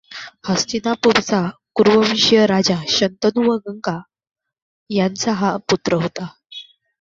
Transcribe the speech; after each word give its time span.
हस्तिनापुराचा 0.47 1.41
कुरुवंशीय 1.75 2.45
राजा 2.45 2.77
शंतनू 2.89 3.43
व 3.43 3.57
गंगा 3.67 3.95
यांचा 4.89 5.33
हा 5.33 5.55
पुत्र 5.69 6.01
होता. 6.01 6.27